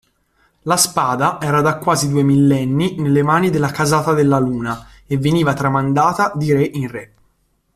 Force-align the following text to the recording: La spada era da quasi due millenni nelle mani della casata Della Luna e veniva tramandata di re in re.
La 0.63 0.77
spada 0.77 1.37
era 1.41 1.61
da 1.61 1.77
quasi 1.77 2.09
due 2.09 2.23
millenni 2.23 2.95
nelle 2.99 3.21
mani 3.21 3.51
della 3.51 3.69
casata 3.69 4.13
Della 4.13 4.39
Luna 4.39 4.87
e 5.05 5.19
veniva 5.19 5.53
tramandata 5.53 6.31
di 6.33 6.51
re 6.51 6.63
in 6.65 6.87
re. 6.89 7.13